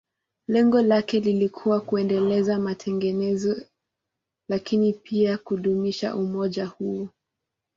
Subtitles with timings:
[0.47, 3.61] Lengo lake lilikuwa kuendeleza matengenezo,
[4.49, 7.09] lakini pia kudumisha umoja huo.